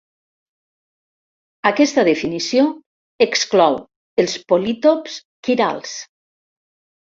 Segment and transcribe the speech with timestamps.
[1.71, 2.65] Aquesta definició
[3.27, 3.79] exclou
[4.25, 5.97] els polítops quirals.